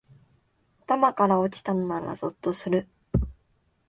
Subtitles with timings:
[0.87, 2.87] 頭から落ちたのならゾッとする